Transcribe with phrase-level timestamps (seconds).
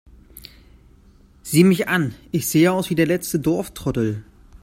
[1.43, 4.23] Sieh mich an, ich sehe aus wie der letzte Dorftrottel!